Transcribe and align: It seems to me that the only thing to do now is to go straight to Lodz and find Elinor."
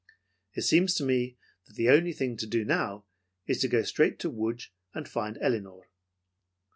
It 0.55 0.63
seems 0.63 0.95
to 0.95 1.03
me 1.05 1.37
that 1.67 1.75
the 1.75 1.89
only 1.91 2.11
thing 2.11 2.35
to 2.37 2.47
do 2.47 2.65
now 2.65 3.05
is 3.45 3.59
to 3.61 3.67
go 3.67 3.83
straight 3.83 4.17
to 4.21 4.29
Lodz 4.31 4.71
and 4.95 5.07
find 5.07 5.37
Elinor." 5.39 5.83